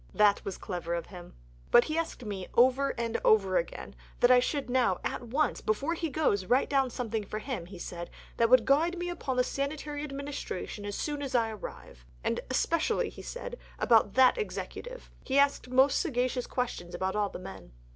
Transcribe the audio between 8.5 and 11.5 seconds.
guide me upon the sanitary administration as soon as